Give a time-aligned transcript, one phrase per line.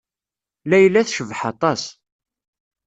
[0.69, 1.83] Layla tecbeḥ aṭas.